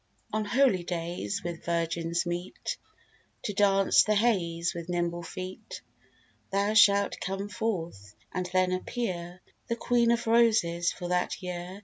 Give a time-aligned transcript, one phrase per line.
[0.33, 2.79] On holydays, when virgins meet
[3.43, 5.81] To dance the heys with nimble feet,
[6.51, 11.79] Thou shalt come forth, and then appear The Queen of Roses for that year.